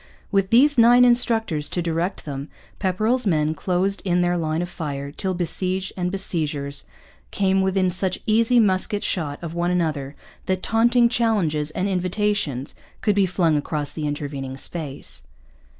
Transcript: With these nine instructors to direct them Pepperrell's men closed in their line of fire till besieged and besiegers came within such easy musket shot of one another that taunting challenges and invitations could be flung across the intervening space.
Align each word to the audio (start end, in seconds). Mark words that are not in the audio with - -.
With 0.31 0.49
these 0.49 0.79
nine 0.79 1.05
instructors 1.05 1.69
to 1.69 1.79
direct 1.79 2.25
them 2.25 2.49
Pepperrell's 2.79 3.27
men 3.27 3.53
closed 3.53 4.01
in 4.03 4.21
their 4.21 4.35
line 4.35 4.63
of 4.63 4.67
fire 4.69 5.11
till 5.11 5.35
besieged 5.35 5.93
and 5.95 6.09
besiegers 6.11 6.85
came 7.29 7.61
within 7.61 7.91
such 7.91 8.17
easy 8.25 8.59
musket 8.59 9.03
shot 9.03 9.37
of 9.43 9.53
one 9.53 9.69
another 9.69 10.15
that 10.47 10.63
taunting 10.63 11.07
challenges 11.07 11.69
and 11.69 11.87
invitations 11.87 12.73
could 13.01 13.13
be 13.13 13.27
flung 13.27 13.55
across 13.57 13.91
the 13.93 14.07
intervening 14.07 14.57
space. 14.57 15.21